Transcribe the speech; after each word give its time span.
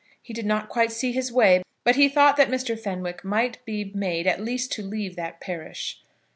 He 0.19 0.33
did 0.33 0.47
not 0.47 0.67
quite 0.67 0.91
see 0.91 1.11
his 1.11 1.31
way, 1.31 1.61
but 1.83 1.95
he 1.95 2.09
thought 2.09 2.35
that 2.37 2.49
Mr. 2.49 2.75
Fenwick 2.75 3.23
might 3.23 3.63
be 3.65 3.91
made 3.93 4.25
at 4.25 4.41
least 4.43 4.71
to 4.71 4.81
leave 4.81 5.15
that 5.15 5.39
parish. 5.39 6.01